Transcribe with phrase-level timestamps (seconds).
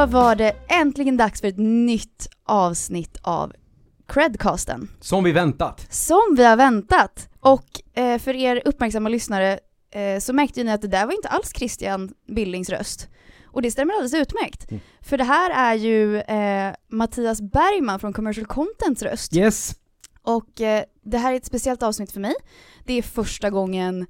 [0.00, 3.52] Då var det äntligen dags för ett nytt avsnitt av
[4.08, 4.90] Credcasten.
[5.00, 5.86] Som vi väntat.
[5.90, 7.28] Som vi har väntat.
[7.40, 9.58] Och eh, för er uppmärksamma lyssnare
[9.94, 13.08] eh, så märkte ni att det där var inte alls Christian Billings röst.
[13.44, 14.70] Och det stämmer alldeles utmärkt.
[14.70, 14.82] Mm.
[15.00, 19.36] För det här är ju eh, Mattias Bergman från Commercial Contents röst.
[19.36, 19.74] Yes.
[20.22, 22.34] Och eh, det här är ett speciellt avsnitt för mig.
[22.84, 24.06] Det är första gången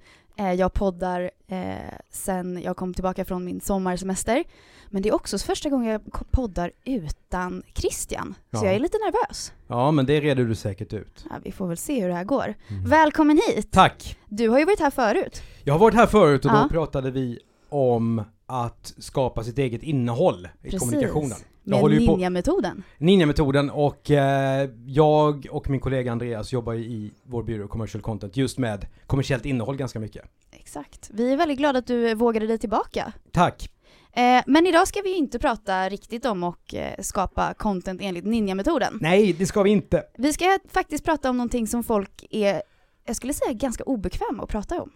[0.48, 1.75] jag poddar eh,
[2.11, 4.44] sen jag kom tillbaka från min sommarsemester.
[4.89, 8.35] Men det är också första gången jag poddar utan Christian.
[8.50, 8.64] Så Ja.
[8.64, 9.53] jag är lite nervös.
[9.66, 11.26] Ja, men det reder du säkert ut.
[11.30, 12.54] Ja, vi får väl se hur det här går.
[12.68, 12.85] Mm.
[12.85, 13.72] Välkommen hit!
[13.72, 14.18] Tack!
[14.29, 15.43] Du har ju varit här förut.
[15.64, 16.63] Jag har varit här förut och Ja.
[16.63, 17.38] då pratade vi
[17.68, 21.38] om att skapa sitt eget innehåll i kommunikationen.
[21.64, 22.82] Jag Med ninja-metoden.
[22.99, 28.36] Ninja-metoden och eh, jag och min kollega Andreas jobbar ju i vår byrå Commercial Content
[28.36, 30.25] just med kommersiellt innehåll ganska mycket.
[30.50, 31.11] Exakt.
[31.13, 33.12] Vi är väldigt glada att du vågade dig tillbaka.
[33.33, 33.70] Tack!
[34.12, 38.98] Eh, men idag ska vi inte prata riktigt om att eh, skapa content enligt ninja-metoden.
[39.00, 40.02] Nej, det ska vi inte.
[40.19, 42.62] Vi ska faktiskt prata om någonting som folk är,
[43.06, 44.91] jag skulle säga ganska obekväma att prata om.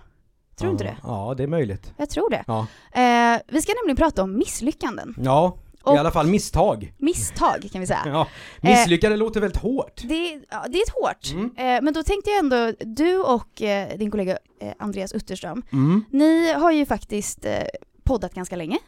[0.57, 0.97] Tror du inte ja, det?
[1.03, 1.93] Ja, det är möjligt.
[1.97, 2.45] Jag tror det.
[2.47, 5.15] Ja, Eh, vi ska nämligen prata om misslyckanden.
[5.19, 6.93] ja Och- i alla fall misstag.
[6.99, 8.03] Misstag kan vi säga.
[8.07, 8.29] Ja,
[8.61, 10.03] misslyckade låter väldigt hårt.
[10.05, 11.33] Det, ja, det är ett hårt.
[11.33, 11.45] Mm.
[11.57, 16.05] Eh, men då tänkte jag ändå, du och eh, din kollega eh, Andreas Utterström, Mm.
[16.11, 17.53] ni har ju faktiskt eh,
[18.05, 18.79] poddat ganska länge.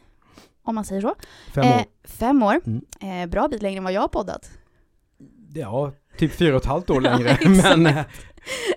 [0.63, 1.15] Om man säger så.
[1.53, 1.71] Fem år.
[1.71, 2.61] Eh, fem år.
[2.65, 3.21] Mm.
[3.23, 4.49] Eh, bra bit längre än vad jag har poddat.
[5.53, 7.29] Ja, typ fyra och ett halvt år längre.
[7.29, 7.77] exakt.
[7.77, 7.97] men eh,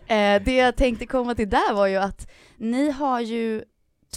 [0.06, 3.62] Eh, det jag tänkte komma till där var ju att ni har ju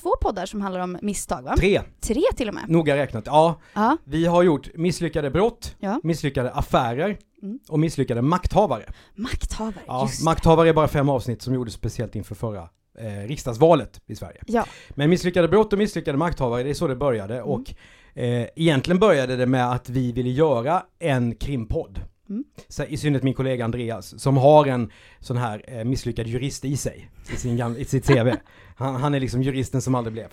[0.01, 1.55] två poddar som handlar om misstag va?
[1.57, 2.63] tre, Tre till och med.
[2.69, 3.23] noga räknat.
[3.25, 5.99] Ja, Ja, vi har gjort misslyckade brott, Ja.
[6.03, 7.59] misslyckade affärer Mm.
[7.69, 8.85] och misslyckade makthavare.
[9.15, 12.69] makthavare, Ja, just makthavare är bara fem avsnitt som gjordes speciellt inför förra
[12.99, 14.41] eh, riksdagsvalet i Sverige.
[14.47, 17.49] Ja, Men misslyckade brott och misslyckade makthavare, det är så det började Mm.
[17.49, 17.73] och
[18.15, 21.99] eh, egentligen började det med att vi ville göra en krimpodd.
[22.29, 22.43] Mm.
[22.67, 26.77] Så, I synnerhet min kollega Andreas, som har en sån här eh, misslyckad jurist i
[26.77, 28.31] sig, i, sin i sitt CV.
[28.75, 30.27] Han, han är liksom juristen som aldrig blev.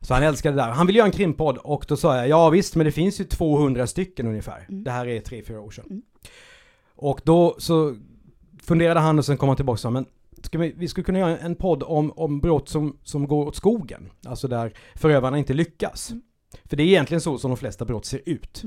[0.00, 0.70] Så han älskade det där.
[0.70, 3.24] Han ville göra en krimpodd och då sa jag, ja visst men det finns ju
[3.24, 4.66] 200 stycken ungefär.
[4.68, 4.84] Mm.
[4.84, 5.86] Det här är tre fyra år sedan.
[5.90, 6.02] Mm.
[6.94, 7.96] Och då så
[8.62, 10.06] funderade han och sen kom han tillbaka och sa, men
[10.42, 13.56] ska vi, vi skulle kunna göra en podd om, om brott som, som går åt
[13.56, 14.10] skogen.
[14.26, 16.10] Alltså där förövarna inte lyckas.
[16.10, 16.22] Mm.
[16.64, 18.62] För det är egentligen så som de flesta brott ser ut.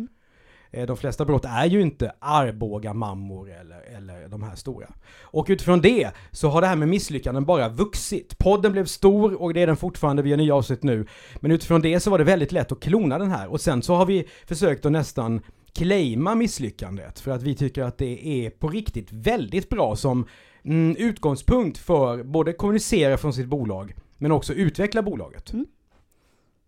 [0.71, 4.87] Eh, de flesta brott är ju inte Arboga mammor eller, eller de här stora.
[5.21, 8.37] Och utifrån det så har det här med misslyckanden bara vuxit.
[8.37, 11.05] Podden blev stor och det är den fortfarande, vi gör nya avsnitt nu.
[11.39, 13.95] Men utifrån det så var det väldigt lätt att klona den här och sen så
[13.95, 15.41] har vi försökt att nästan
[15.73, 20.27] claima misslyckandet för att vi tycker att det är på riktigt väldigt bra som
[20.63, 25.53] mm, utgångspunkt för både kommunicera från sitt bolag men också utveckla bolaget.
[25.53, 25.65] Mm.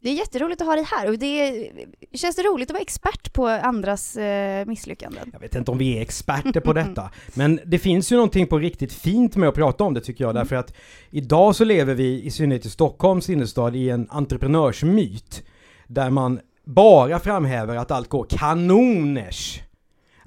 [0.08, 1.72] Det är jätteroligt att ha dig här och det är,
[2.14, 5.30] känns det roligt att vara expert på andras eh, misslyckanden.
[5.34, 8.60] Jag vet inte om vi är experter på detta, men det finns ju någonting på
[8.60, 10.74] riktigt fint med att prata om det tycker jag, därför att
[11.10, 15.44] idag så lever vi, i synnerhet i Stockholms innerstad, i en entreprenörsmyt,
[15.88, 19.62] där man bara framhäver att allt går kanoners.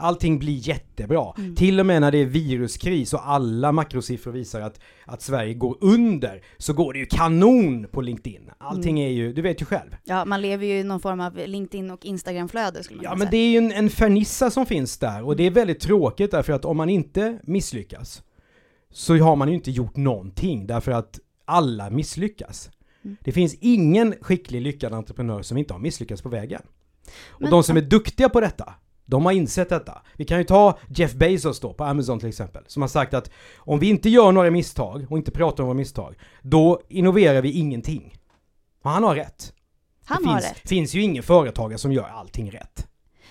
[0.00, 1.32] Allting blir jättebra.
[1.38, 1.56] Mm.
[1.56, 5.76] Till och med när det är viruskris och alla makrosiffror visar att, att Sverige går
[5.80, 8.50] under, så går det ju kanon på LinkedIn.
[8.58, 9.10] Allting Mm.
[9.10, 9.96] är ju, du vet ju själv.
[10.04, 13.18] Ja, man lever ju i någon form av LinkedIn och Instagram-flöde skulle man Ja men
[13.20, 13.30] säga.
[13.30, 16.52] det är ju en, en fernissa som finns där och det är väldigt tråkigt därför
[16.52, 18.22] att om man inte misslyckas
[18.92, 22.70] så har man ju inte gjort någonting därför att alla misslyckas.
[23.04, 23.16] Mm.
[23.24, 26.62] Det finns ingen skicklig lyckad entreprenör som inte har misslyckats på vägen.
[27.28, 28.74] Och Men- de som är duktiga på detta,
[29.10, 30.02] de har insett detta.
[30.16, 33.30] Vi kan ju ta Jeff Bezos då på Amazon till exempel, som har sagt att
[33.56, 37.52] om vi inte gör några misstag och inte pratar om våra misstag, då innoverar vi
[37.52, 38.14] ingenting.
[38.82, 39.52] Och han har rätt.
[40.04, 40.68] Han det har finns, rätt.
[40.68, 42.86] finns ju ingen företagare som gör allting rätt.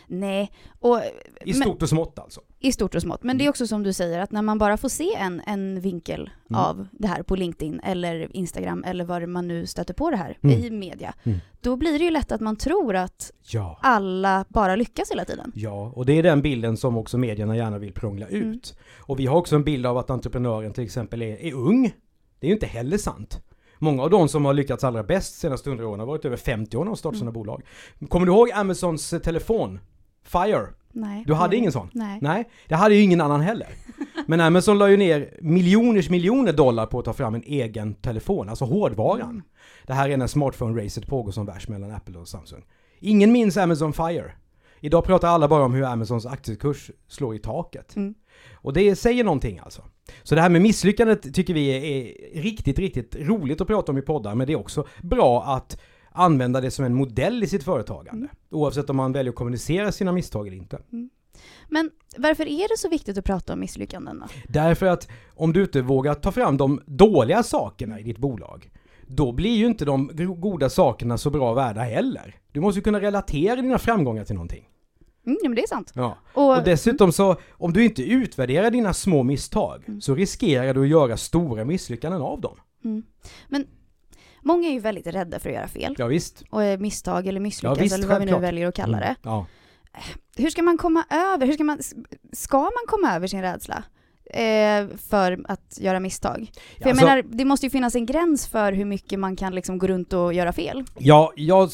[0.09, 0.99] Nej, och
[1.45, 2.41] I men- stort och smått alltså.
[2.59, 3.23] I stort och smått.
[3.23, 5.79] Men det är också som du säger, att när man bara får se en, en
[5.81, 6.61] vinkel Mm.
[6.61, 10.37] av det här på LinkedIn eller Instagram eller var man nu stöter på det här
[10.43, 10.59] Mm.
[10.59, 11.37] i media, Mm.
[11.61, 13.79] då blir det ju lätt att man tror att Ja.
[13.81, 15.51] alla bara lyckas hela tiden.
[15.55, 18.33] Ja, och det är den bilden som också medierna gärna vill prångla ut.
[18.41, 18.59] Mm.
[18.99, 21.83] Och vi har också en bild av att entreprenören till exempel är, är ung.
[22.39, 23.41] Det är ju inte heller sant.
[23.81, 26.77] Många av de som har lyckats allra bäst senaste hundra åren har varit över 50
[26.77, 27.19] år när de startat Mm.
[27.19, 27.63] sina bolag.
[28.09, 29.79] Kommer du ihåg Amazons telefon?
[30.31, 30.67] Fire?
[30.91, 31.23] Nej.
[31.27, 31.57] Du hade Nej.
[31.57, 31.89] ingen sån?
[31.93, 32.19] Nej.
[32.21, 33.67] Nej, det hade ju ingen annan heller.
[34.27, 38.49] Men Amazon la ju ner miljoners miljoner dollar på att ta fram en egen telefon,
[38.49, 39.29] alltså hårdvaran.
[39.29, 39.43] Mm.
[39.87, 42.65] Det här är när smartphone-racet pågår som värst mellan Apple och Samsung.
[42.99, 44.31] Ingen minns Amazon Fire.
[44.79, 47.95] Idag pratar alla bara om hur Amazons aktiekurs slår i taket.
[47.95, 48.13] Mm.
[48.53, 49.81] Och det säger någonting alltså.
[50.23, 53.97] Så det här med misslyckandet tycker vi är, är riktigt, riktigt roligt att prata om
[53.97, 57.63] i poddar, men det är också bra att använda det som en modell i sitt
[57.63, 58.11] företagande.
[58.25, 58.29] Mm.
[58.49, 60.79] Oavsett om man väljer att kommunicera sina misstag eller inte.
[61.69, 64.25] Men varför är det så viktigt att prata om misslyckanden då?
[64.47, 68.71] Därför att om du inte vågar ta fram de dåliga sakerna i ditt bolag,
[69.07, 70.09] då blir ju inte de
[70.41, 72.35] goda sakerna så bra värda heller.
[72.51, 74.65] Du måste ju kunna relatera dina framgångar till någonting.
[75.25, 75.91] Mm, men det är sant.
[75.95, 76.17] Ja.
[76.33, 80.01] Och, Och dessutom så, om du inte utvärderar dina små misstag, Mm.
[80.01, 82.55] så riskerar du att göra stora misslyckanden av dem.
[82.85, 83.03] mm.
[83.47, 83.67] Men
[84.41, 85.95] många är ju väldigt rädda för att göra fel.
[85.97, 86.43] Ja, visst.
[86.49, 88.47] Och eh, misstag eller misslyckas Ja, visst, eller vad vi nu självklart.
[88.53, 89.05] väljer att kalla det.
[89.05, 89.15] Mm.
[89.23, 89.45] Ja.
[90.37, 91.79] Hur ska man komma över, hur ska man,
[92.33, 93.83] ska man komma över sin rädsla?
[94.33, 96.51] Eh, för att göra misstag.
[96.77, 99.55] För jag Alltså- menar, det måste ju finnas en gräns för hur mycket man kan
[99.55, 100.83] liksom gå runt och göra fel.
[100.97, 101.69] Ja, jag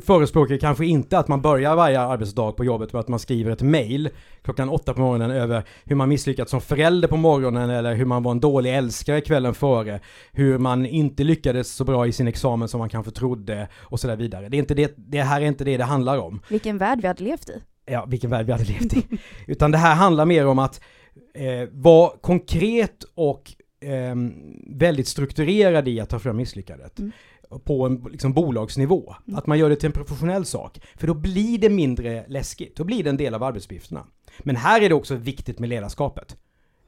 [0.00, 3.62] förespråkar kanske inte att man börjar varje arbetsdag på jobbet med att man skriver ett
[3.62, 4.10] mail
[4.42, 8.22] klockan åtta på morgonen över hur man misslyckats som förälder på morgonen eller hur man
[8.22, 10.00] var en dålig älskare kvällen före.
[10.32, 14.16] Hur man inte lyckades så bra i sin examen som man kanske trodde och sådär
[14.16, 14.48] vidare.
[14.48, 16.40] Det, är inte det, det här är inte det det handlar om.
[16.48, 17.62] Vilken värld vi hade levt i.
[17.86, 19.02] Ja, vilken värld vi hade levt i.
[19.46, 20.80] Utan det här handlar mer om att
[21.34, 24.32] eh, vara konkret och ehm,
[24.66, 26.98] väldigt strukturerad i att ta fram misslyckandet.
[26.98, 27.12] Mm.
[27.64, 29.14] På en liksom, bolagsnivå.
[29.26, 29.38] Mm.
[29.38, 30.80] Att man gör det till en professionell sak.
[30.96, 32.76] För då blir det mindre läskigt.
[32.76, 34.04] Då blir det en del av arbetsuppgifterna.
[34.38, 36.36] Men här är det också viktigt med ledarskapet.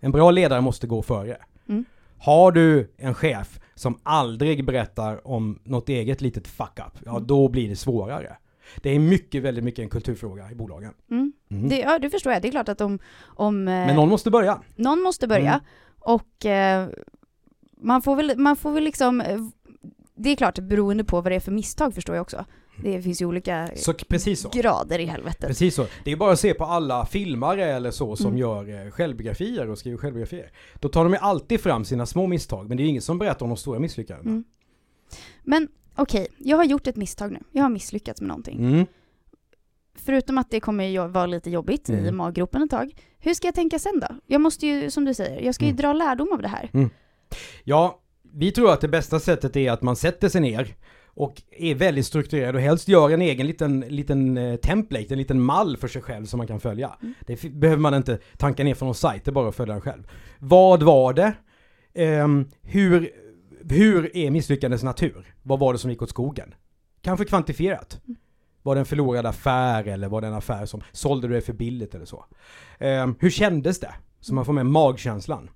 [0.00, 1.36] En bra ledare måste gå före.
[1.68, 1.84] Mm.
[2.18, 7.26] Har du en chef som aldrig berättar om något eget litet fuck-up, ja Mm.
[7.26, 8.36] då blir det svårare.
[8.82, 10.92] Det är mycket, väldigt mycket en kulturfråga i bolagen.
[11.10, 11.32] Mm.
[11.50, 11.68] Mm.
[11.68, 12.42] Det, ja, det förstår jag.
[12.42, 14.60] Det är klart att om, om eh, Men någon måste börja.
[14.76, 15.60] någon måste börja Mm.
[16.00, 16.88] och eh,
[17.82, 19.38] man, får väl, man får väl liksom, eh,
[20.22, 22.44] det är klart beroende på vad det är för misstag förstår jag också.
[22.82, 23.94] Det finns ju olika Så,
[24.52, 25.46] grader i helvetet.
[25.46, 25.86] Precis så.
[26.04, 28.38] Det är bara att se på alla filmare eller så som Mm.
[28.38, 30.50] gör eh, självbiografier och skriver självbiografier.
[30.80, 33.18] Då tar de ju alltid fram sina små misstag, men det är ju ingen som
[33.18, 34.30] berättar om de stora misslyckandena.
[34.30, 34.44] Mm.
[35.42, 37.38] Men okej, jag har gjort ett misstag nu.
[37.52, 38.58] Jag har misslyckats med någonting.
[38.58, 38.86] Mm.
[39.94, 42.16] Förutom att det kommer ju vara lite jobbigt i Mm.
[42.16, 42.94] maggropen ett tag.
[43.18, 44.08] Hur ska jag tänka sen då?
[44.26, 45.76] Jag måste ju, som du säger, jag ska ju Mm.
[45.80, 46.90] dra lärdom av det här.
[47.64, 47.99] Ja,
[48.34, 52.06] vi tror att det bästa sättet är att man sätter sig ner och är väldigt
[52.06, 56.02] strukturerad och helst gör en egen liten, liten eh, template, en liten mall för sig
[56.02, 56.96] själv som man kan följa.
[57.02, 57.14] Mm.
[57.26, 59.82] Det behöver man inte tanka ner från någon sajt, det är bara att följa den
[59.82, 60.10] själv.
[60.38, 61.32] Vad var det?
[61.94, 63.10] Ehm, hur,
[63.70, 65.34] hur är misslyckandets natur?
[65.42, 66.54] Vad var det som gick åt skogen?
[67.02, 68.00] Kanske kvantifierat.
[68.04, 68.16] Mm.
[68.62, 71.52] Var det en förlorad affär eller var det en affär som sålde du det för
[71.52, 72.24] billigt eller så?
[72.78, 73.94] Ehm, hur kändes det?
[74.20, 75.50] Så man får med magkänslan.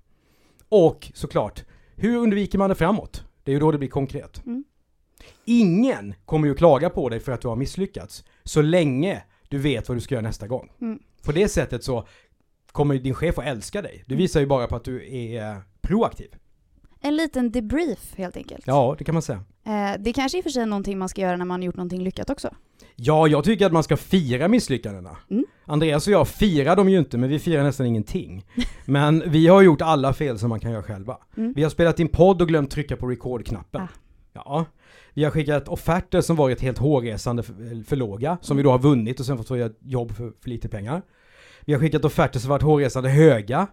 [0.69, 1.63] Och såklart,
[1.95, 3.23] hur undviker man det framåt?
[3.43, 4.45] Det är ju då det blir konkret.
[4.45, 4.63] Mm.
[5.45, 9.89] Ingen kommer ju klaga på dig för att du har misslyckats så länge du vet
[9.89, 10.71] vad du ska göra nästa gång.
[10.81, 10.99] Mm.
[11.23, 12.07] På det sättet så
[12.71, 14.03] kommer din chef att älska dig.
[14.07, 16.35] Du visar ju bara på att du är proaktiv.
[17.01, 18.67] En liten debrief helt enkelt.
[18.67, 19.43] Ja, det kan man säga.
[19.65, 21.65] Eh, det kanske i och för sig är någonting man ska göra när man har
[21.65, 22.55] gjort någonting lyckat också.
[22.95, 25.17] Ja, jag tycker att man ska fira misslyckandena.
[25.29, 25.45] Mm.
[25.65, 28.45] Andreas och jag firar dem ju inte, men vi firar nästan ingenting.
[28.85, 31.17] Men vi har gjort alla fel som man kan göra själva.
[31.37, 31.53] Mm.
[31.55, 33.81] Vi har spelat in podd och glömt trycka på record-knappen.
[33.81, 33.87] Ah.
[34.33, 34.65] Ja.
[35.13, 38.79] Vi har skickat offerter som varit helt hårresande för, för låga, som vi då har
[38.79, 41.01] vunnit och sen fått göra jobb för, för lite pengar.
[41.61, 43.67] Vi har skickat offerter som varit hårresande höga,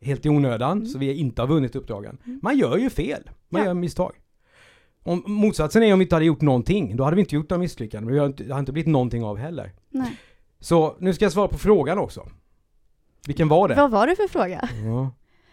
[0.00, 0.86] helt i onödan, Mm.
[0.86, 2.18] så vi inte har vunnit uppdragen.
[2.26, 2.40] Mm.
[2.42, 3.66] Man gör ju fel, man Ja.
[3.66, 4.12] gör misstag.
[5.06, 7.60] Om, motsatsen är om vi inte hade gjort någonting, då hade vi inte gjort några
[7.60, 9.72] misslyckanden, men vi har inte, det har inte blivit någonting av heller.
[9.90, 10.16] Nej.
[10.60, 12.26] Så nu ska jag svara på frågan också.
[13.26, 13.74] Vilken var det?
[13.74, 14.68] Vad var det för fråga?
[14.84, 15.10] Ja.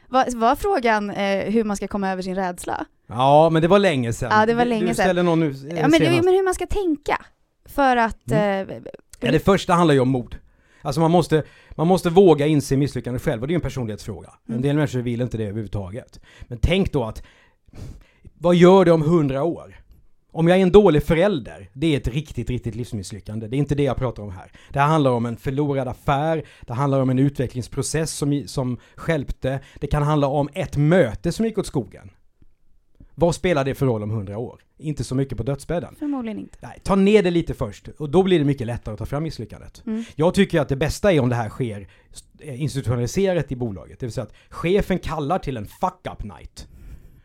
[0.07, 2.85] Var, var frågan eh, hur man ska komma över sin rädsla?
[3.07, 4.29] ja, men det var länge sedan.
[4.39, 4.95] Ja, det var Du- länge du sedan.
[5.05, 6.25] ställde någon nu eh, Ja, men, senast.
[6.25, 7.25] men hur man ska tänka
[7.65, 8.31] för att...
[8.31, 8.69] Mm.
[8.69, 8.77] Eh,
[9.23, 10.35] Ja, det första handlar ju om mod.
[10.81, 14.29] Alltså man måste, man måste våga inse misslyckandet själv och det är ju en personlighetsfråga.
[14.45, 14.61] En Mm.
[14.61, 16.19] del människor vill inte det överhuvudtaget.
[16.41, 17.23] Men tänk då att,
[18.41, 19.75] vad gör det om hundra år?
[20.31, 23.47] Om jag är en dålig förälder, det är ett riktigt, riktigt livsmisslyckande.
[23.47, 24.51] Det är inte det jag pratar om här.
[24.69, 29.59] Det här handlar om en förlorad affär, det handlar om en utvecklingsprocess som, som skälpte,
[29.79, 32.09] det kan handla om ett möte som gick åt skogen.
[33.15, 34.61] Vad spelar det för roll om hundra år?
[34.77, 35.95] Inte så mycket på dödsbädden.
[35.99, 36.57] förmodligen inte.
[36.61, 39.23] Nej, ta ner det lite först och då blir det mycket lättare att ta fram
[39.23, 39.83] misslyckandet.
[39.85, 40.03] Mm.
[40.15, 41.87] Jag tycker att det bästa är om det här sker
[42.39, 43.99] eh, institutionaliserat i bolaget.
[43.99, 46.67] Det vill säga att chefen kallar till en fuck-up night.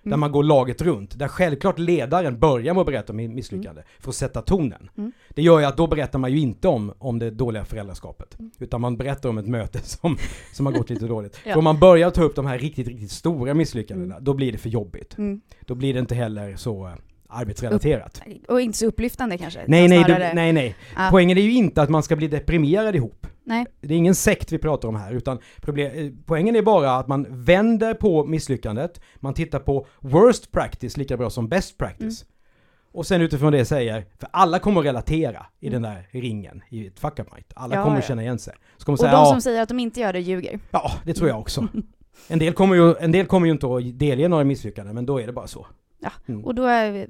[0.07, 0.21] Där Mm.
[0.21, 1.19] man går laget runt.
[1.19, 3.83] Där självklart ledaren börjar med att berätta om misslyckande.
[4.01, 4.91] För att sätta tonen.
[4.99, 5.13] Mm.
[5.31, 8.39] Det gör ju att då berättar man ju inte om, om det dåliga föräldraskapet.
[8.39, 8.51] Mm.
[8.59, 10.17] Utan man berättar om ett möte som,
[10.53, 11.39] som har gått lite dåligt.
[11.45, 11.53] Ja.
[11.53, 14.25] För om man börjar ta upp de här riktigt, riktigt stora misslyckandena, Mm.
[14.25, 15.19] då blir det för jobbigt.
[15.19, 15.41] Mm.
[15.61, 16.93] Då blir det inte heller så eh,
[17.29, 18.23] arbetsrelaterat.
[18.49, 19.61] Och inte så upplyftande kanske.
[19.67, 20.75] Nej, nej, det, nej, nej.
[20.97, 21.09] Ja.
[21.11, 23.26] Poängen är ju inte att man ska bli deprimerad ihop.
[23.47, 23.67] Nej.
[23.81, 27.09] Det är ingen sekt vi pratar om här, utan problem, eh, poängen är bara att
[27.09, 32.25] man vänder på misslyckandet, man tittar på worst practice lika bra som best practice.
[32.93, 36.87] Och sen utifrån det säger, för alla kommer att relatera i den där ringen i
[36.87, 37.53] ett fuck up night.
[37.55, 38.09] Alla Ja, kommer att ja.
[38.09, 38.55] känna igen sig.
[38.77, 40.61] Så kommer Och säga, de ja, som säger att de inte gör det ljuger.
[40.71, 41.69] ja, det tror jag också.
[42.29, 45.21] En del kommer ju, en del kommer ju inte att delge några misslyckanden, men då
[45.21, 45.67] är det bara så.
[45.99, 46.45] Ja, Mm.
[46.45, 47.09] Och då är,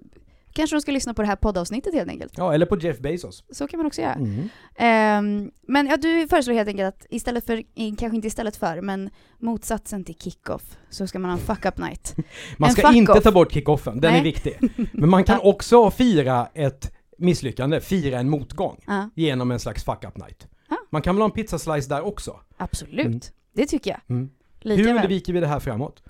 [0.57, 2.33] kanske de ska lyssna på det här poddavsnittet helt enkelt.
[2.37, 3.45] Ja, eller på Jeff Bezos.
[3.51, 4.13] Så kan man också göra.
[4.15, 4.49] Mm.
[4.77, 7.63] Ehm, men ja, du föreslår helt enkelt att istället för,
[7.99, 12.15] kanske inte istället för, men motsatsen till kick-off så ska man ha en fuck-up night.
[12.59, 14.21] Man En ska fuck inte ta bort kickoffen, den Nej.
[14.21, 14.59] är viktig.
[14.93, 15.49] Men man kan Ja.
[15.51, 20.47] också fira ett misslyckande, fira en motgång, Ja, genom en slags fuck up night.
[20.71, 20.77] Ja.
[20.91, 22.41] Man kan väl ha en pizzaslice där också?
[22.57, 23.07] absolut.
[23.07, 23.21] Mm.
[23.53, 24.01] Det tycker jag.
[24.09, 24.31] Mm.
[24.61, 26.03] Lika Hur undviker vi det här framåt?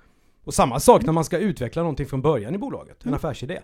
[0.43, 3.15] Och samma sak när man ska utveckla någonting från början i bolaget, en Mm.
[3.17, 3.59] affärsidé.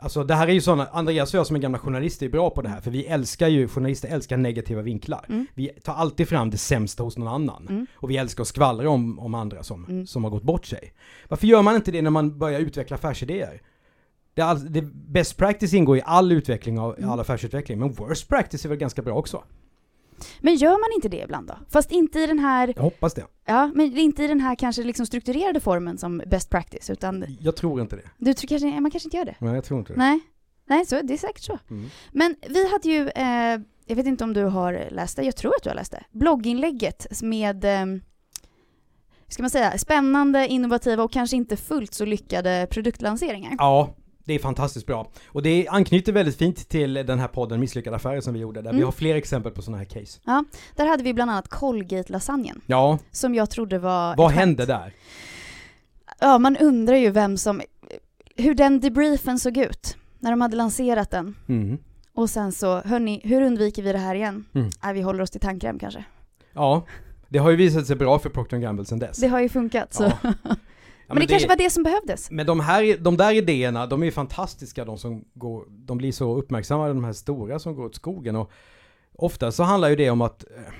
[0.00, 2.50] Alltså det här är ju sådana, Andreas och jag som är gamla journalister är bra
[2.50, 5.24] på det här, för vi älskar ju, journalister älskar negativa vinklar.
[5.28, 5.46] Mm.
[5.54, 7.66] Vi tar alltid fram det sämsta hos någon annan.
[7.68, 7.86] Mm.
[7.94, 10.06] Och vi älskar att skvallra om, om andra som, Mm.
[10.06, 10.92] som har gått bort sig.
[11.28, 13.62] Varför gör man inte det när man börjar utveckla affärsidéer?
[14.34, 17.10] Det all, det, best practice ingår i all utveckling av Mm.
[17.10, 19.42] all affärsutveckling, men worst practice är väl ganska bra också?
[20.40, 21.58] Men gör man inte det ibland då?
[21.70, 23.24] Fast inte i den här, Jag hoppas det.
[23.46, 27.56] ja, men inte i den här kanske liksom strukturerade formen som best practice, utan Jag
[27.56, 28.02] tror inte det.
[28.18, 29.34] du tror kanske, man kanske inte gör det?
[29.38, 29.98] Nej, jag tror inte det.
[29.98, 30.20] Nej.
[30.66, 31.58] Nej, så, det är säkert så.
[31.70, 31.90] Mm.
[32.12, 35.52] Men vi hade ju, eh, jag vet inte om du har läst det, jag tror
[35.56, 37.86] att du har läst det, blogginlägget med, eh,
[39.28, 43.54] ska man säga, spännande, innovativa och kanske inte fullt så lyckade produktlanseringar.
[43.58, 43.94] Ja,
[44.28, 45.10] det är fantastiskt bra.
[45.26, 48.70] Och det anknyter väldigt fint till den här podden Misslyckade affärer som vi gjorde, där
[48.70, 48.84] vi Mm.
[48.84, 50.20] har fler exempel på sådana här case.
[50.76, 54.92] Där hade vi bland annat Colgate-lasagnen, Ja, som jag trodde var vad hände där?
[56.20, 57.60] Ja, man undrar ju vem som,
[58.36, 61.34] hur den debriefen såg ut när de hade lanserat den.
[61.48, 61.78] Mm.
[62.14, 64.44] Och sen så, hörni, hur undviker vi det här igen?
[64.54, 64.70] Mm.
[64.84, 66.04] Nej, vi håller oss till tandkräm kanske.
[66.52, 66.86] Ja,
[67.28, 69.16] det har ju visat sig bra för Procter Gamble sedan dess.
[69.16, 69.94] Det har ju funkat.
[69.94, 70.12] Så.
[70.22, 70.32] Ja.
[71.08, 72.30] Ja, men, det, kanske var det som behövdes.
[72.30, 76.12] Men de här, de där idéerna, de är ju fantastiska de som går, de blir
[76.12, 78.50] så uppmärksammade de här stora som går åt skogen och
[79.12, 80.72] ofta så handlar ju det om att eh,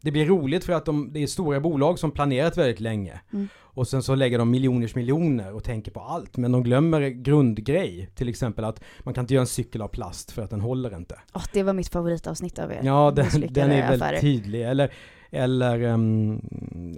[0.00, 3.20] det blir roligt för att de, det är stora bolag som planerat väldigt länge.
[3.32, 3.48] Mm.
[3.58, 6.36] Och sen så lägger de miljoners miljoner och tänker på allt.
[6.36, 8.10] Men de glömmer grundgrej.
[8.14, 10.96] Till exempel att man kan inte göra en cykel av plast för att den håller
[10.96, 11.20] inte.
[11.34, 12.80] Åh, det var mitt favoritavsnitt av er.
[12.82, 14.62] Ja, den, den är väldigt tydlig.
[14.62, 14.92] Eller,
[15.30, 16.34] eller um,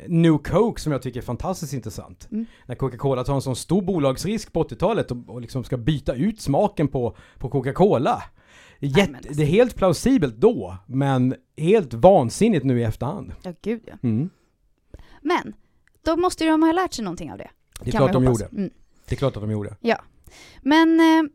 [0.06, 2.28] New Coke som jag tycker är fantastiskt intressant.
[2.30, 2.46] Mm.
[2.66, 6.40] När Coca-Cola tar en sån stor bolagsrisk på 80-talet och, och liksom ska byta ut
[6.40, 8.22] smaken på, på Coca-Cola.
[8.80, 9.32] Jätte, Nej, alltså.
[9.32, 13.32] Det är helt plausibelt då, men helt vansinnigt nu i efterhand.
[13.42, 13.94] Ja, gud ja.
[14.02, 14.30] Mm.
[15.22, 15.54] Men,
[16.02, 17.50] då måste ju de ha lärt sig någonting av det.
[17.80, 18.40] Det är klart de hoppas.
[18.40, 18.56] gjorde.
[18.56, 18.70] Mm.
[19.08, 19.76] Det är klart att de gjorde.
[20.62, 21.30] Men eh,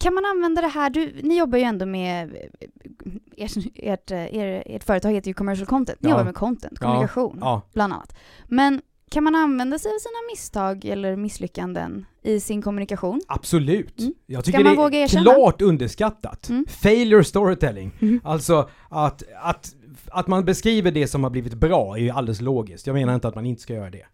[0.00, 4.34] kan man använda det här, du, ni jobbar ju ändå med, eh, ert, ert, eh,
[4.36, 6.14] er, ert företag heter ju commercial content, ni Ja.
[6.14, 8.16] jobbar med content, kommunikation Ja, bland annat.
[8.48, 13.20] Men kan man använda sig av sina misstag eller misslyckanden i sin kommunikation?
[13.28, 13.98] absolut.
[14.00, 14.14] Mm.
[14.26, 15.22] Jag tycker det är erkänna?
[15.34, 16.48] klart underskattat.
[16.48, 16.64] Mm.
[16.68, 17.92] Failure storytelling.
[18.00, 18.20] Mm.
[18.24, 19.74] Alltså att, att,
[20.10, 22.86] att man beskriver det som har blivit bra är ju alldeles logiskt.
[22.86, 24.06] Jag menar inte att man inte ska göra det.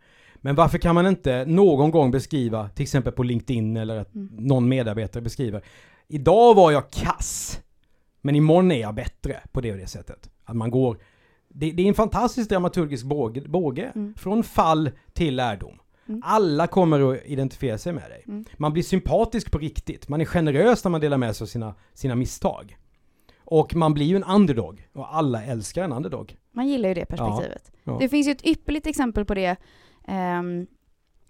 [0.46, 4.28] Men varför kan man inte någon gång beskriva, till exempel på LinkedIn eller att Mm.
[4.38, 5.62] någon medarbetare beskriver
[6.08, 7.60] Idag var jag kass,
[8.22, 10.30] men imorgon är jag bättre på det och det sättet.
[10.44, 10.98] Att man går
[11.48, 14.14] det, det är en fantastisk dramaturgisk båge, båge Mm.
[14.14, 15.78] från fall till lärdom.
[16.08, 16.22] Mm.
[16.24, 18.24] Alla kommer att identifiera sig med dig.
[18.28, 18.44] Mm.
[18.56, 20.08] Man blir sympatisk på riktigt.
[20.08, 22.76] Man är generös när man delar med sig av sina, sina misstag.
[23.44, 24.88] Och man blir ju en underdog.
[24.92, 26.36] Och alla älskar en underdog.
[26.52, 27.72] Man gillar ju det perspektivet.
[27.84, 27.96] Ja.
[28.00, 29.56] Det finns ju ett ypperligt exempel på det.
[30.08, 30.66] Um,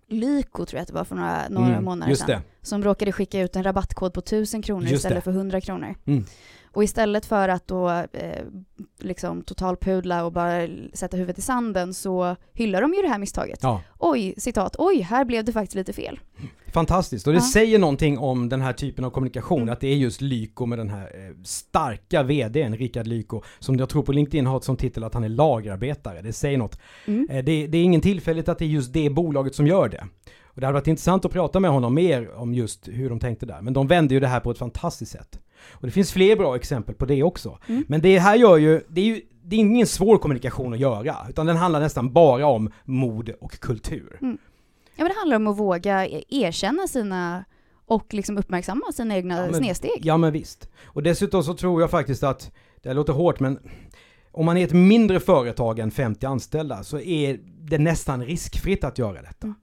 [0.09, 2.27] Lyko tror jag att det var för några, några Mm, månader sedan.
[2.29, 2.43] det.
[2.63, 5.21] Som råkade skicka ut en rabattkod på 1000 kronor Just istället det.
[5.23, 5.95] för 100 kronor.
[6.05, 6.25] Mm.
[6.77, 8.45] Och istället för att då eh,
[8.99, 13.59] liksom totalpudla och bara sätta huvudet i sanden så hyllar de ju det här misstaget.
[13.63, 16.21] Ja, Oj, citat, oj, här blev det faktiskt lite fel.
[16.73, 17.27] fantastiskt.
[17.27, 17.51] Och det Ja.
[17.53, 19.63] säger någonting om den här typen av kommunikation.
[19.63, 19.73] Mm.
[19.73, 23.89] Att det är just Lyko med den här eh, starka VDn, Rickard Lyko, som jag
[23.89, 26.23] tror på LinkedIn har som titel att han är lagerarbetare.
[26.23, 26.79] Det säger något.
[27.07, 27.27] Mm.
[27.31, 30.05] Eh, Det, det är ingen tillfällighet att det är just det bolaget som gör det.
[30.45, 33.47] Och det hade varit intressant att prata med honom mer om just hur de tänkte
[33.47, 33.61] där.
[33.63, 35.41] Men de vände ju det här på ett fantastiskt sätt.
[35.73, 37.59] Och det finns fler bra exempel på det också.
[37.67, 37.85] Mm.
[37.89, 41.17] Men det här gör ju, det är ju det är ingen svår kommunikation att göra,
[41.31, 44.19] utan den handlar nästan bara om mod och kultur.
[44.21, 44.27] Ja,
[45.05, 47.45] men det handlar om att våga e- erkänna sina
[47.87, 50.01] och liksom uppmärksamma sina egna Ja, men- snedsteg.
[50.03, 50.69] Ja men visst.
[50.85, 53.59] Och dessutom så tror jag faktiskt att, det här låter hårt men
[54.33, 58.99] om man är ett mindre företag än 50 anställda så är det nästan riskfritt att
[58.99, 59.47] göra detta.
[59.47, 59.57] Mm.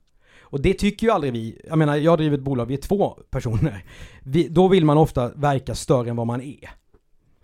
[0.53, 3.19] Och det tycker ju aldrig vi, jag menar jag driver ett bolag, vi är två
[3.29, 3.85] personer.
[4.23, 6.69] Vi, då vill man ofta verka större än vad man är.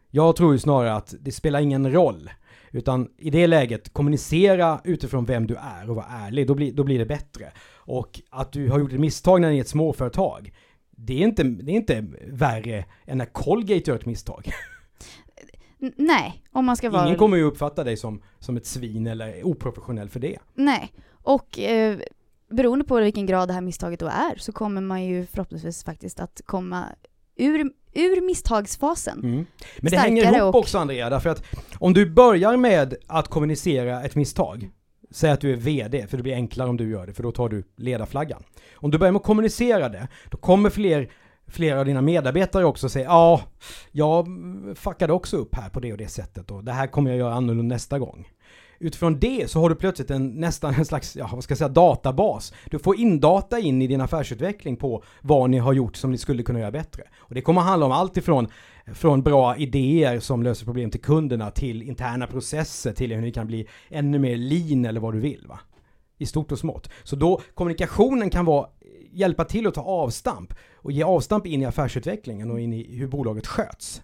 [0.09, 2.29] Jag tror ju snarare att det spelar ingen roll.
[2.71, 6.83] Utan i det läget, kommunicera utifrån vem du är och vara ärlig, då blir, då
[6.83, 7.51] blir det bättre.
[7.73, 10.53] Och att du har gjort ett misstag när ni är ett småföretag,
[10.91, 14.51] det är inte, det är inte värre än när Colgate gör ett misstag.
[15.95, 17.05] Nej, om man ska vara...
[17.05, 20.37] Ingen kommer ju uppfatta dig som, som ett svin eller oprofessionell för det.
[20.53, 21.99] Nej, och eh,
[22.49, 26.19] beroende på vilken grad det här misstaget då är så kommer man ju förhoppningsvis faktiskt
[26.19, 26.85] att komma
[27.35, 29.19] ur, ur misstagsfasen.
[29.23, 29.45] Mm.
[29.79, 31.43] Men det hänger ihop och- också Andrea, därför att
[31.79, 34.69] om du börjar med att kommunicera ett misstag,
[35.11, 37.31] säg att du är VD, för det blir enklare om du gör det, för då
[37.31, 38.43] tar du ledarflaggan.
[38.75, 41.11] Om du börjar med att kommunicera det, då kommer fler,
[41.47, 43.41] flera av dina medarbetare också säga ja,
[43.91, 44.27] jag
[44.75, 47.33] fuckade också upp här på det och det sättet och det här kommer jag göra
[47.33, 48.27] annorlunda nästa gång.
[48.79, 51.69] Utifrån det så har du plötsligt en, nästan en slags, ja vad ska jag säga,
[51.69, 52.53] databas.
[52.65, 56.17] Du får in data in i din affärsutveckling på vad ni har gjort som ni
[56.17, 57.03] skulle kunna göra bättre.
[57.17, 58.47] Och det kommer handla om allt ifrån
[58.93, 63.47] från bra idéer som löser problem till kunderna till interna processer till hur ni kan
[63.47, 65.59] bli ännu mer lean eller vad du vill va.
[66.17, 66.89] I stort och smått.
[67.03, 68.67] Så då kommunikationen kan vara
[69.11, 73.07] hjälpa till att ta avstamp och ge avstamp in i affärsutvecklingen och in i hur
[73.07, 74.01] bolaget sköts.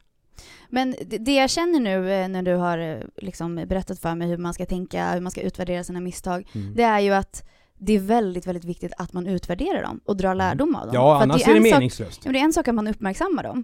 [0.69, 4.27] Men det- det jag känner nu eh, när du har eh, liksom berättat för mig
[4.27, 6.73] hur man ska tänka, hur man ska utvärdera sina misstag, Mm.
[6.75, 7.43] det är ju att
[7.77, 10.95] det är väldigt, väldigt viktigt att man utvärderar dem och drar lärdom av dem.
[10.95, 12.17] Ja, För annars är det, en sak- meningslöst.
[12.17, 13.63] Ja, men det är en sak att man uppmärksammar dem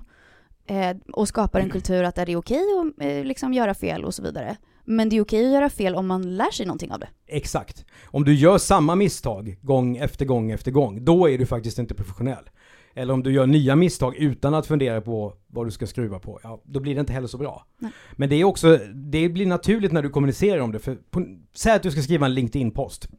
[0.68, 4.14] eh, och skapar en kultur att det är okej att eh, liksom göra fel och
[4.14, 4.58] så vidare.
[4.86, 7.08] Men det är okej att göra fel om man lär sig någonting av det.
[7.28, 7.86] Exakt.
[8.06, 11.94] Om du gör samma misstag gång efter gång efter gång, då är du faktiskt inte
[11.94, 12.50] professionell.
[12.94, 16.40] Eller om du gör nya misstag utan att fundera på vad du ska skruva på,
[16.44, 17.66] ja, då blir det inte heller så bra.
[17.78, 17.92] Nej.
[18.12, 21.74] Men det är också, det blir naturligt när du kommunicerar om det, för på, säg
[21.74, 23.10] att du ska skriva en LinkedIn-post.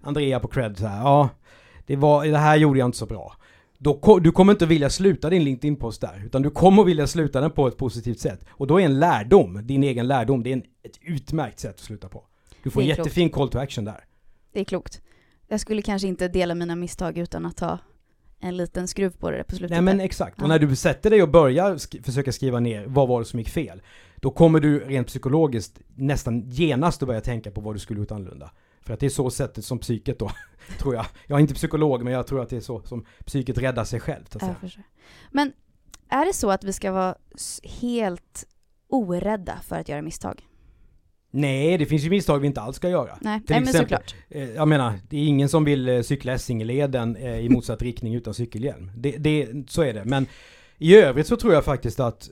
[0.00, 1.28] Andrea på cred så här, ja,
[1.86, 3.36] det, var, det här gjorde jag inte så bra.
[3.78, 7.50] Då, du kommer inte vilja sluta din LinkedIn-post där, utan du kommer vilja sluta den
[7.50, 8.44] på ett positivt sätt.
[8.50, 11.80] Och då är en lärdom, din egen lärdom, det är en, ett utmärkt sätt att
[11.80, 12.24] sluta på.
[12.62, 12.98] Du får en klokt.
[12.98, 14.04] jättefin call to action där.
[14.52, 15.02] Det är klokt.
[15.48, 17.78] Jag skulle kanske inte dela mina misstag utan att ta
[18.42, 19.70] en liten skruv på det på slutet.
[19.70, 20.42] Nej men exakt, Ja.
[20.42, 23.38] och när du sätter dig och börjar sk- försöka skriva ner vad var det som
[23.38, 23.82] gick fel,
[24.16, 28.10] då kommer du rent psykologiskt nästan genast att börja tänka på vad du skulle gjort
[28.10, 28.50] annorlunda.
[28.80, 30.30] För att det är så sättet som psyket då,
[30.78, 31.06] tror jag.
[31.26, 34.00] Jag är inte psykolog, men jag tror att det är så som psyket räddar sig
[34.00, 34.36] självt.
[35.30, 35.52] Men
[36.08, 37.14] är det så att vi ska vara
[37.80, 38.44] helt
[38.88, 40.42] orädda för att göra misstag?
[41.34, 43.18] Nej, det finns ju misstag vi inte alls ska göra.
[43.20, 44.14] Nej, Till Nej men exempel- såklart.
[44.28, 48.14] Eh, Jag menar, det är ingen som vill eh, cykla Essingeleden eh, i motsatt riktning
[48.14, 48.90] utan cykelhjälm.
[48.96, 50.04] Det, det, så är det.
[50.04, 50.26] Men
[50.78, 52.30] i övrigt så tror jag faktiskt att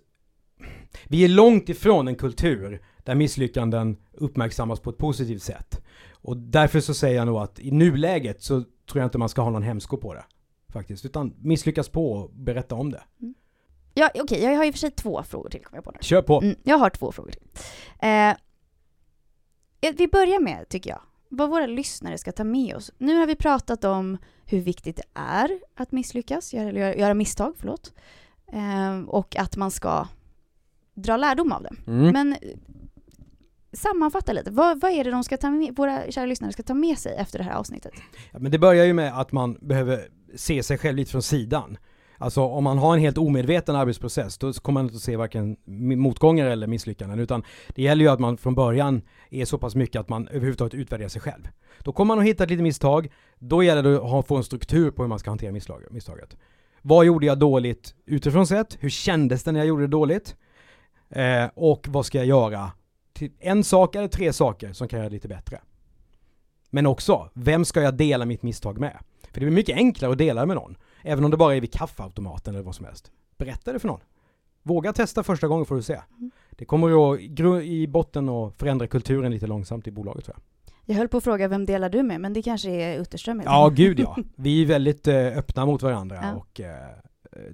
[1.04, 5.80] vi är långt ifrån en kultur där misslyckanden uppmärksammas på ett positivt sätt.
[6.12, 9.42] Och därför så säger jag nog att i nuläget så tror jag inte man ska
[9.42, 10.24] ha någon hämsko på det.
[10.72, 11.04] Faktiskt.
[11.04, 13.02] Utan misslyckas på och berätta om det.
[13.94, 15.98] Ja, okej, jag har i och för sig två frågor till, kommer jag på nu.
[16.00, 16.40] Kör på!
[16.40, 17.42] Mm, jag har två frågor till.
[18.02, 18.34] Eh,
[19.81, 22.93] vi börjar med, tycker jag, vad våra lyssnare ska ta med oss.
[22.99, 27.93] Nu har vi pratat om hur viktigt det är att misslyckas, eller göra, misstag, förlåt.
[28.53, 30.09] Eh, och att man ska
[30.95, 31.75] dra lärdom av det.
[31.87, 32.12] Mm.
[32.12, 32.38] Men eh,
[33.73, 36.75] sammanfatta lite, vad, vad är det de ska ta med, våra kära lyssnare ska ta
[36.75, 37.93] med sig efter det här avsnittet?
[38.33, 41.79] Ja, men det börjar ju med att man behöver se sig själv lite från sidan.
[42.22, 45.56] Alltså om man har en helt omedveten arbetsprocess, då kommer man inte att se varken
[45.96, 47.18] motgångar eller misslyckanden.
[47.18, 47.42] Utan
[47.74, 51.09] det gäller ju att man från början är så pass mycket att man överhuvudtaget utvärderar
[51.09, 51.48] sig själv.
[51.78, 54.90] Då kommer man att hitta ett litet misstag, då gäller det att få en struktur
[54.90, 55.52] på hur man ska hantera
[55.90, 56.37] misstaget.
[56.83, 58.76] Vad gjorde jag dåligt utifrån sett?
[58.80, 60.37] Hur kändes det när jag gjorde det dåligt?
[61.11, 62.72] Eh, och vad ska jag göra?
[63.12, 65.61] Till en sak eller tre saker som kan göra det lite bättre.
[66.70, 68.98] Men också, vem ska jag dela mitt misstag med?
[69.22, 70.76] För det blir mycket enklare att dela med någon.
[71.02, 73.10] Även om det bara är vid kaffeautomaten eller vad som helst.
[73.36, 74.00] Berätta det för någon.
[74.62, 76.00] Våga testa första gången får du se.
[76.18, 76.30] Mm.
[76.50, 77.20] Det kommer att
[77.62, 80.42] i botten och förändra kulturen lite långsamt i bolaget tror jag.
[80.84, 83.42] Jag höll på att fråga vem delar du med, men det kanske är Utterström.
[83.44, 84.16] Ja, gud ja.
[84.36, 86.34] Vi är väldigt eh, öppna mot varandra Ja.
[86.34, 86.88] och eh,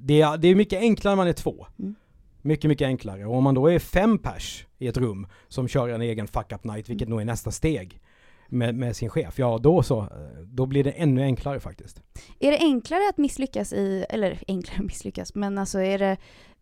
[0.00, 1.66] det, är, det är mycket enklare när man är två.
[1.78, 1.94] Mm.
[2.42, 3.26] Mycket, mycket enklare.
[3.26, 6.52] Och om man då är fem pers i ett rum som kör en egen fuck
[6.52, 8.00] up night, vilket nog är nästa steg
[8.48, 10.06] med, med sin chef, ja då så, eh,
[10.44, 12.00] då blir det ännu enklare faktiskt.
[12.40, 16.16] Är det enklare att misslyckas i, eller enklare att misslyckas, men alltså är det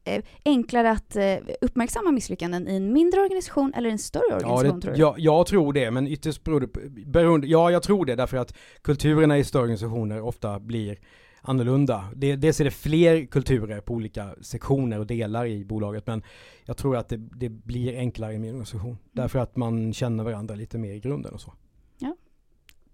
[0.04, 4.80] eh, enklare att eh, uppmärksamma misslyckanden i en mindre organisation eller en större Ja, organisation
[4.80, 5.00] det, tror du?
[5.00, 8.36] jag, jag tror det, men ytterst beror det på, beroende, ja jag tror det därför
[8.36, 10.98] att kulturerna i större organisationer ofta blir
[11.46, 12.04] annorlunda.
[12.16, 16.22] Det, dels är det fler kulturer på olika sektioner och delar i bolaget, men
[16.64, 18.98] jag tror att det, det blir enklare i min organisation.
[19.12, 21.52] Därför att man känner varandra lite mer i grunden och så.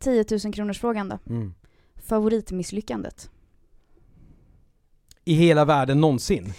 [0.00, 1.18] 10 000 kronors frågan då.
[1.28, 1.54] Mm.
[1.96, 3.30] Favoritmisslyckandet?
[5.24, 6.52] I hela världen någonsin.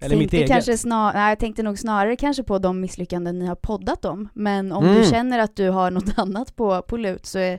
[0.00, 0.48] Eller mitt eget.
[0.48, 4.28] kanske snar, nej, jag tänkte nog snarare kanske på de misslyckanden ni har poddat om.
[4.34, 4.96] Men om Mm.
[4.96, 7.58] du känner att du har något annat på, på lut så är...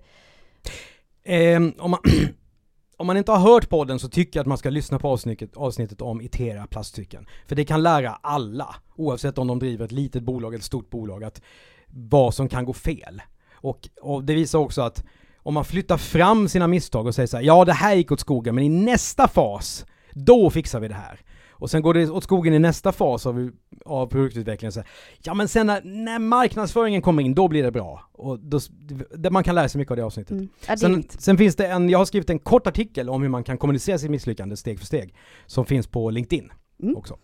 [1.24, 2.00] Ehm, om, man,
[2.98, 5.58] om man inte har hört podden så tycker jag att man ska lyssna på avsnittet,
[5.58, 7.28] avsnittet om Itera plastcykeln.
[7.48, 10.90] För det kan lära alla, oavsett om de driver ett litet bolag eller ett stort
[10.90, 11.42] bolag, att
[11.88, 13.22] vad som kan gå fel.
[13.58, 15.04] Och, och det visar också att
[15.38, 18.20] om man flyttar fram sina misstag och säger så här, ja det här gick åt
[18.20, 21.20] skogen, men i nästa fas, då fixar vi det här.
[21.60, 23.52] Och sen går det åt skogen i nästa fas av,
[23.86, 24.72] av produktutvecklingen.
[24.72, 24.90] Så här,
[25.24, 28.10] ja men sen när, när marknadsföringen kommer in, då blir det bra.
[28.12, 28.60] Och då,
[29.16, 30.32] det, man kan lära sig mycket av det avsnittet.
[30.32, 30.50] Mm.
[30.78, 33.58] Sen, sen finns det en, jag har skrivit en kort artikel om hur man kan
[33.58, 35.16] kommunicera sitt misslyckande steg för steg.
[35.46, 36.52] Som finns på LinkedIn
[36.84, 36.98] Mm.
[36.98, 37.18] också.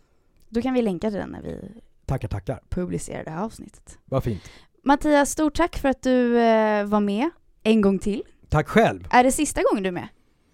[0.49, 1.71] Då kan vi länka till den när vi
[2.05, 2.61] Tackar, tackar.
[2.69, 3.97] publicerar det här avsnittet.
[4.05, 4.41] Vad fint.
[4.85, 7.29] Mattias, stort tack för att du eh, var med
[7.63, 8.23] en gång till.
[8.49, 9.07] Tack själv.
[9.11, 10.07] Är det sista gången du är med?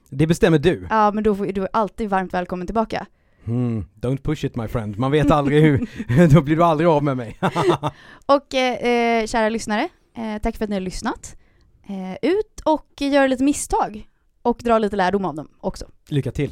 [0.09, 0.87] Det bestämmer du.
[0.89, 3.05] Ja, men då får- du är alltid varmt välkommen tillbaka.
[3.45, 4.97] Hmm, don't push it my friend.
[4.99, 5.87] Man vet aldrig hur,
[6.33, 7.37] då blir du aldrig av med mig.
[8.25, 8.73] Och eh,
[9.21, 11.35] eh, kära lyssnare, eh, tack för att ni har lyssnat.
[11.87, 14.07] Eh, ut och gör lite misstag.
[14.41, 15.85] Och dra lite lärdom av dem också.
[16.09, 16.51] Lycka till.